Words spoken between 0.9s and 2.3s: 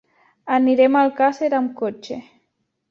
a Alcàsser amb cotxe.